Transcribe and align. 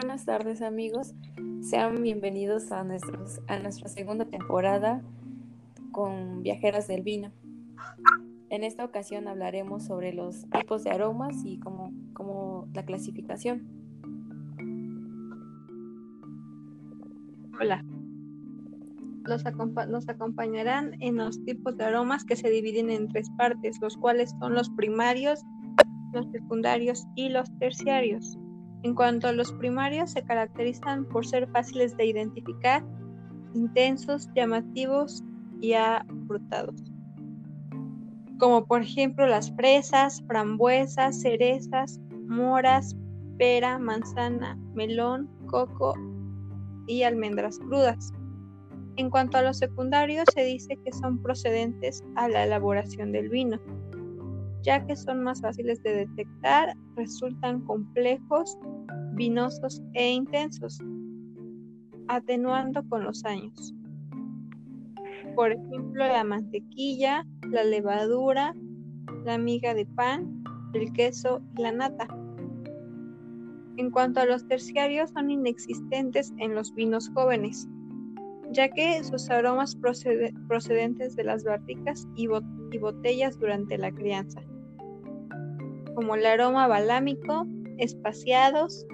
Buenas 0.00 0.24
tardes 0.24 0.62
amigos, 0.62 1.14
sean 1.60 2.02
bienvenidos 2.02 2.72
a, 2.72 2.82
nuestros, 2.82 3.40
a 3.46 3.58
nuestra 3.58 3.88
segunda 3.88 4.24
temporada 4.24 5.02
con 5.92 6.42
Viajeras 6.42 6.88
del 6.88 7.02
Vino. 7.02 7.30
En 8.50 8.64
esta 8.64 8.84
ocasión 8.84 9.28
hablaremos 9.28 9.84
sobre 9.84 10.12
los 10.12 10.48
tipos 10.50 10.82
de 10.82 10.90
aromas 10.90 11.44
y 11.44 11.58
cómo, 11.60 11.92
cómo 12.14 12.66
la 12.74 12.84
clasificación. 12.84 13.68
Hola. 17.60 17.84
Los 19.28 19.44
nos 19.88 20.08
acompañarán 20.08 20.94
en 21.00 21.16
los 21.16 21.44
tipos 21.44 21.76
de 21.76 21.84
aromas 21.84 22.24
que 22.24 22.34
se 22.34 22.48
dividen 22.48 22.88
en 22.88 23.08
tres 23.08 23.28
partes, 23.36 23.78
los 23.80 23.96
cuales 23.98 24.34
son 24.40 24.54
los 24.54 24.70
primarios, 24.70 25.44
los 26.14 26.26
secundarios 26.32 27.06
y 27.14 27.28
los 27.28 27.50
terciarios. 27.58 28.38
En 28.84 28.94
cuanto 28.94 29.28
a 29.28 29.32
los 29.32 29.52
primarios, 29.52 30.12
se 30.12 30.22
caracterizan 30.22 31.04
por 31.04 31.26
ser 31.26 31.46
fáciles 31.50 31.94
de 31.98 32.06
identificar, 32.06 32.82
intensos, 33.52 34.30
llamativos 34.34 35.22
y 35.60 35.74
afrutados. 35.74 36.80
Como 38.38 38.64
por 38.64 38.82
ejemplo 38.82 39.26
las 39.26 39.54
fresas, 39.56 40.22
frambuesas, 40.26 41.20
cerezas, 41.20 42.00
moras, 42.28 42.96
pera, 43.36 43.78
manzana, 43.78 44.56
melón, 44.74 45.28
coco 45.46 45.94
y 46.86 47.02
almendras 47.02 47.58
crudas. 47.58 48.12
En 48.98 49.08
cuanto 49.10 49.38
a 49.38 49.42
los 49.42 49.58
secundarios, 49.58 50.26
se 50.34 50.44
dice 50.44 50.76
que 50.84 50.92
son 50.92 51.22
procedentes 51.22 52.04
a 52.16 52.28
la 52.28 52.44
elaboración 52.44 53.12
del 53.12 53.30
vino 53.30 53.58
ya 54.62 54.84
que 54.84 54.96
son 54.96 55.22
más 55.22 55.40
fáciles 55.40 55.82
de 55.82 56.06
detectar, 56.06 56.76
resultan 56.96 57.60
complejos, 57.62 58.58
vinosos 59.12 59.82
e 59.94 60.10
intensos, 60.10 60.78
atenuando 62.08 62.86
con 62.88 63.04
los 63.04 63.24
años. 63.24 63.74
Por 65.34 65.52
ejemplo, 65.52 66.06
la 66.06 66.24
mantequilla, 66.24 67.24
la 67.50 67.64
levadura, 67.64 68.54
la 69.24 69.38
miga 69.38 69.74
de 69.74 69.86
pan, 69.86 70.42
el 70.74 70.92
queso 70.92 71.40
y 71.56 71.62
la 71.62 71.72
nata. 71.72 72.06
En 73.76 73.90
cuanto 73.90 74.20
a 74.20 74.26
los 74.26 74.46
terciarios, 74.48 75.10
son 75.10 75.30
inexistentes 75.30 76.32
en 76.38 76.54
los 76.54 76.74
vinos 76.74 77.08
jóvenes, 77.14 77.68
ya 78.50 78.68
que 78.68 79.02
sus 79.04 79.28
aromas 79.30 79.76
procedentes 79.76 81.16
de 81.16 81.24
las 81.24 81.44
barricas 81.44 82.06
y 82.16 82.26
botellas 82.78 83.38
durante 83.38 83.78
la 83.78 83.92
crianza 83.92 84.42
como 85.98 86.14
el 86.14 86.24
aroma 86.26 86.68
balámico, 86.68 87.44
espaciados, 87.78 88.86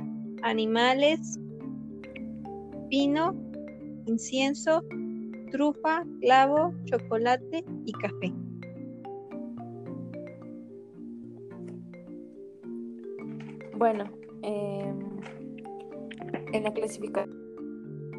animales, 0.42 1.38
vino, 2.88 3.36
incienso, 4.06 4.82
trufa, 5.50 6.02
clavo, 6.22 6.72
chocolate 6.86 7.62
y 7.84 7.92
café. 7.92 8.32
Bueno, 13.76 14.10
em, 14.40 14.98
en 16.54 16.62
la 16.62 16.72
clasificación 16.72 17.43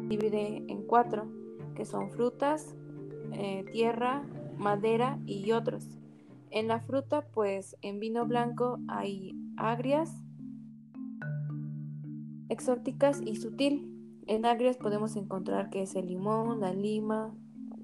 divide 0.08 0.64
en 0.68 0.82
cuatro, 0.86 1.26
que 1.74 1.84
son 1.84 2.10
frutas, 2.10 2.74
eh, 3.32 3.64
tierra, 3.72 4.24
madera 4.56 5.18
y 5.26 5.52
otros. 5.52 5.98
En 6.50 6.68
la 6.68 6.80
fruta, 6.80 7.22
pues 7.32 7.76
en 7.82 8.00
vino 8.00 8.26
blanco 8.26 8.78
hay 8.88 9.34
agrias, 9.56 10.22
exóticas 12.48 13.20
y 13.24 13.36
sutil. 13.36 13.92
En 14.26 14.46
agrias 14.46 14.76
podemos 14.76 15.16
encontrar 15.16 15.70
que 15.70 15.82
es 15.82 15.94
el 15.96 16.06
limón, 16.06 16.60
la 16.60 16.72
lima, 16.72 17.34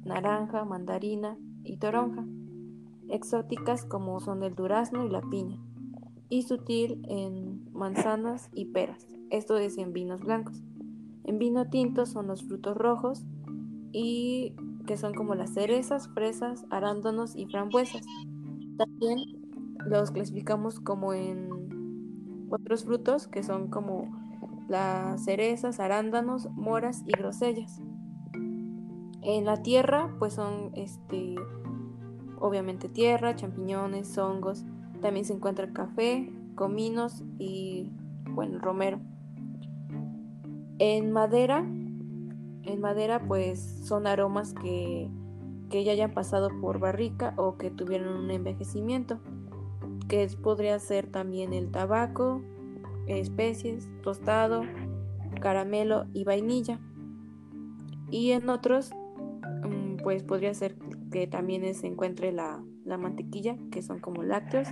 naranja, 0.05 0.65
mandarina 0.65 1.37
y 1.65 1.77
toronja. 1.77 2.25
Exóticas 3.09 3.85
como 3.85 4.21
son 4.21 4.43
el 4.43 4.55
durazno 4.55 5.05
y 5.05 5.11
la 5.11 5.21
piña. 5.21 5.59
Y 6.29 6.43
sutil 6.43 7.05
en 7.09 7.71
manzanas 7.73 8.49
y 8.55 8.67
peras. 8.67 9.07
Esto 9.31 9.59
es 9.59 9.77
en 9.77 9.93
vinos 9.93 10.21
blancos. 10.21 10.63
En 11.25 11.39
vino 11.39 11.69
tinto 11.69 12.07
son 12.07 12.27
los 12.27 12.43
frutos 12.43 12.77
rojos 12.77 13.25
y 13.93 14.55
que 14.87 14.97
son 14.97 15.15
como 15.15 15.35
las 15.35 15.55
cerezas, 15.55 16.09
fresas, 16.09 16.65
arándanos 16.71 17.37
y 17.37 17.47
frambuesas. 17.47 18.03
También 18.77 19.19
los 19.87 20.11
clasificamos 20.11 20.81
como 20.81 21.15
en 21.15 21.49
otros 22.51 22.85
frutos 22.85 23.29
que 23.29 23.43
son 23.43 23.69
como 23.69 24.11
las 24.69 25.25
cerezas, 25.25 25.81
arándanos, 25.81 26.51
moras 26.53 27.03
y 27.07 27.13
grosellas. 27.13 27.81
En 29.23 29.45
la 29.45 29.63
tierra, 29.63 30.15
pues 30.19 30.35
son 30.35 30.73
este 30.75 31.37
obviamente 32.41 32.89
tierra, 32.89 33.37
champiñones, 33.37 34.19
hongos. 34.19 34.65
También 35.01 35.25
se 35.25 35.33
encuentra 35.33 35.73
café, 35.73 36.33
cominos 36.57 37.23
y 37.39 37.93
bueno, 38.31 38.59
romero. 38.59 39.01
En 40.85 41.13
madera, 41.13 41.61
en 41.61 42.81
madera 42.81 43.21
pues 43.21 43.61
son 43.85 44.09
aromas 44.09 44.53
que 44.53 45.09
que 45.73 45.85
ya 45.85 45.93
hayan 45.93 46.13
pasado 46.13 46.51
por 46.61 46.79
barrica 46.79 47.33
o 47.39 47.57
que 47.57 47.71
tuvieron 47.71 48.15
un 48.15 48.31
envejecimiento, 48.31 49.21
que 50.07 50.29
podría 50.43 50.79
ser 50.79 51.07
también 51.07 51.55
el 51.55 51.71
tabaco, 51.71 52.43
especies, 53.07 53.89
tostado, 54.03 54.65
caramelo 55.41 56.05
y 56.13 56.25
vainilla. 56.25 56.79
Y 58.11 58.33
en 58.33 58.51
otros, 58.51 58.91
mm, 59.65 60.03
pues 60.03 60.23
podría 60.23 60.53
ser 60.53 60.77
que 61.11 61.27
también 61.27 61.75
se 61.75 61.87
encuentre 61.87 62.33
la, 62.33 62.63
mantequilla, 62.85 63.57
que 63.71 63.81
son 63.81 64.01
como 64.01 64.23
lácteos, 64.23 64.69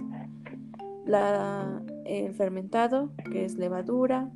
la, 1.07 1.83
el 2.05 2.35
fermentado, 2.35 3.11
que 3.33 3.47
es 3.47 3.57
levadura, 3.57 4.31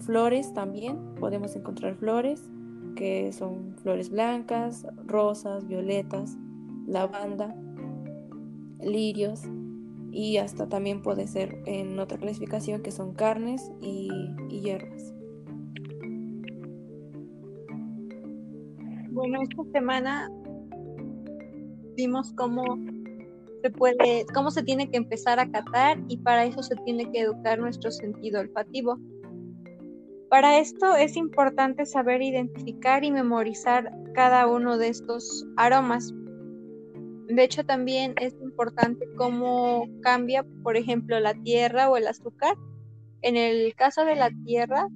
flores 0.00 0.52
también, 0.54 1.14
podemos 1.18 1.54
encontrar 1.56 1.96
flores, 1.96 2.42
que 2.96 3.32
son 3.32 3.76
flores 3.82 4.10
blancas, 4.10 4.86
rosas, 5.06 5.66
violetas, 5.66 6.36
lavanda, 6.86 7.54
lirios 8.80 9.42
y 10.10 10.38
hasta 10.38 10.68
también 10.68 11.02
puede 11.02 11.26
ser 11.26 11.58
en 11.66 11.98
otra 11.98 12.18
clasificación 12.18 12.82
que 12.82 12.90
son 12.90 13.14
carnes 13.14 13.70
y, 13.80 14.08
hierbas. 14.48 15.12
Bueno, 19.10 19.42
esta 19.42 19.62
semana 19.72 20.30
vimos 21.96 22.32
cómo 22.32 22.62
puede, 23.70 24.26
cómo 24.34 24.50
se 24.50 24.62
tiene 24.62 24.90
que 24.90 24.96
empezar 24.96 25.38
a 25.38 25.50
catar 25.50 25.98
y 26.08 26.18
para 26.18 26.44
eso 26.44 26.62
se 26.62 26.76
tiene 26.84 27.10
que 27.10 27.20
educar 27.20 27.58
nuestro 27.58 27.90
sentido 27.90 28.40
olfativo. 28.40 28.98
Para 30.28 30.58
esto 30.58 30.96
es 30.96 31.16
importante 31.16 31.86
saber 31.86 32.20
identificar 32.20 33.04
y 33.04 33.12
memorizar 33.12 33.92
cada 34.14 34.46
uno 34.48 34.76
de 34.76 34.88
estos 34.88 35.46
aromas. 35.56 36.12
De 37.28 37.44
hecho, 37.44 37.64
también 37.64 38.14
es 38.20 38.34
importante 38.42 39.06
cómo 39.16 39.88
cambia, 40.02 40.44
por 40.62 40.76
ejemplo, 40.76 41.18
la 41.20 41.34
tierra 41.34 41.88
o 41.90 41.96
el 41.96 42.06
azúcar. 42.06 42.56
En 43.22 43.36
el 43.36 43.74
caso 43.74 44.04
de 44.04 44.16
la 44.16 44.30
tierra, 44.44 44.88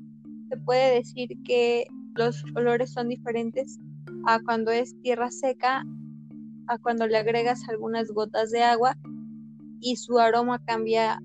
se 0.48 0.56
puede 0.56 0.94
decir 0.94 1.30
que 1.44 1.86
los 2.14 2.44
olores 2.54 2.92
son 2.92 3.08
diferentes 3.08 3.78
a 4.26 4.40
cuando 4.40 4.70
es 4.70 5.00
tierra 5.02 5.30
seca, 5.30 5.84
a 6.70 6.78
cuando 6.78 7.08
le 7.08 7.18
agregas 7.18 7.68
algunas 7.68 8.12
gotas 8.12 8.50
de 8.50 8.62
agua 8.62 8.96
y 9.80 9.96
su 9.96 10.18
aroma 10.18 10.64
cambia 10.64 11.20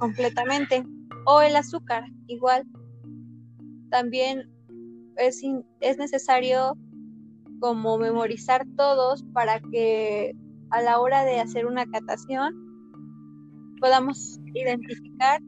completamente 0.00 0.82
o 1.26 1.42
el 1.42 1.54
azúcar, 1.56 2.04
igual. 2.26 2.64
También 3.90 4.50
es, 5.16 5.42
es 5.80 5.98
necesario 5.98 6.74
como 7.60 7.98
memorizar 7.98 8.64
todos 8.76 9.24
para 9.34 9.60
que 9.60 10.34
a 10.70 10.80
la 10.80 11.00
hora 11.00 11.24
de 11.24 11.40
hacer 11.40 11.66
una 11.66 11.84
catación 11.84 12.54
podamos 13.78 14.40
identificar 14.54 15.42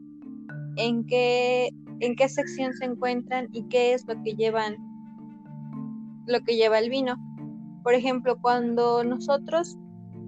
en 0.77 1.03
qué, 1.07 1.71
en 1.99 2.15
qué 2.15 2.29
sección 2.29 2.73
se 2.73 2.85
encuentran 2.85 3.47
y 3.51 3.67
qué 3.69 3.93
es 3.93 4.05
lo 4.07 4.21
que 4.21 4.35
llevan 4.35 4.75
lo 6.27 6.39
que 6.41 6.55
lleva 6.55 6.77
el 6.77 6.91
vino. 6.91 7.15
Por 7.83 7.93
ejemplo, 7.93 8.37
cuando 8.39 9.03
nosotros 9.03 9.77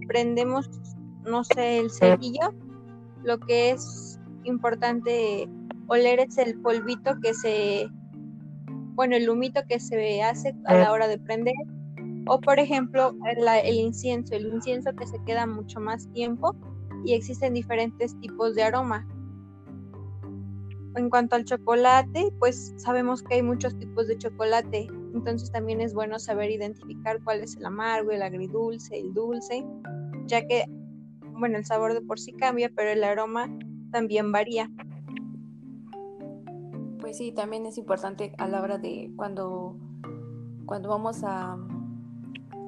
prendemos, 0.07 0.69
no 1.25 1.43
sé, 1.43 1.79
el 1.79 1.91
cerillo, 1.91 2.53
lo 3.23 3.39
que 3.39 3.71
es 3.71 4.19
importante 4.43 5.47
oler 5.87 6.19
es 6.19 6.37
el 6.37 6.59
polvito 6.61 7.19
que 7.21 7.33
se 7.33 7.87
bueno, 8.95 9.15
el 9.15 9.29
humito 9.29 9.61
que 9.67 9.79
se 9.79 10.21
hace 10.21 10.55
a 10.65 10.75
la 10.75 10.91
hora 10.91 11.07
de 11.07 11.17
prender, 11.17 11.55
o 12.27 12.39
por 12.39 12.59
ejemplo, 12.59 13.15
el 13.63 13.75
incienso, 13.75 14.35
el 14.35 14.47
incienso 14.47 14.93
que 14.93 15.07
se 15.07 15.17
queda 15.25 15.45
mucho 15.47 15.79
más 15.79 16.07
tiempo 16.13 16.55
y 17.03 17.13
existen 17.13 17.53
diferentes 17.53 18.17
tipos 18.19 18.55
de 18.55 18.63
aroma. 18.63 19.07
En 20.95 21.09
cuanto 21.09 21.35
al 21.35 21.43
chocolate, 21.43 22.31
pues 22.39 22.73
sabemos 22.77 23.23
que 23.23 23.35
hay 23.35 23.41
muchos 23.41 23.77
tipos 23.79 24.07
de 24.07 24.17
chocolate, 24.17 24.87
entonces 25.13 25.51
también 25.51 25.81
es 25.81 25.93
bueno 25.93 26.19
saber 26.19 26.51
identificar 26.51 27.21
cuál 27.23 27.41
es 27.41 27.55
el 27.55 27.65
amargo, 27.65 28.11
el 28.11 28.21
agridulce, 28.21 28.99
el 28.99 29.13
dulce, 29.13 29.65
ya 30.25 30.45
que, 30.45 30.65
bueno, 31.37 31.57
el 31.57 31.65
sabor 31.65 31.93
de 31.93 32.01
por 32.01 32.19
sí 32.19 32.33
cambia, 32.33 32.71
pero 32.75 32.89
el 32.89 33.03
aroma 33.03 33.49
también 33.91 34.31
varía. 34.31 34.69
Pues 36.99 37.17
sí, 37.17 37.31
también 37.31 37.65
es 37.65 37.77
importante 37.77 38.33
a 38.37 38.47
la 38.47 38.61
hora 38.61 38.77
de 38.77 39.11
cuando, 39.15 39.77
cuando 40.65 40.89
vamos 40.89 41.23
a, 41.23 41.57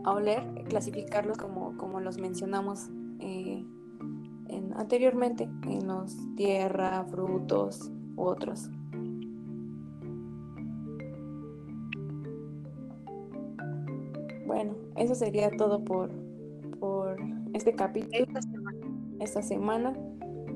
a 0.04 0.12
oler, 0.12 0.44
clasificarlos 0.70 1.38
como, 1.38 1.78
como 1.78 2.00
los 2.00 2.18
mencionamos 2.18 2.90
eh, 3.20 3.66
anteriormente, 4.76 5.50
en 5.64 5.88
los 5.88 6.16
tierra, 6.36 7.04
frutos 7.06 7.92
u 8.16 8.24
otros. 8.24 8.70
Bueno, 14.46 14.76
eso 14.96 15.16
sería 15.16 15.50
todo 15.52 15.84
por, 15.84 16.10
por 16.80 17.18
este 17.54 17.74
capítulo. 17.74 18.26
Esta 19.20 19.42
semana. 19.42 19.94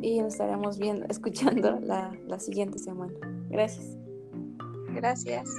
Y 0.01 0.19
nos 0.21 0.33
estaremos 0.33 0.77
viendo, 0.80 1.06
escuchando 1.09 1.80
la, 1.81 2.18
la 2.27 2.39
siguiente 2.39 2.80
semana. 2.80 3.13
Gracias. 3.50 3.97
Gracias. 4.94 5.50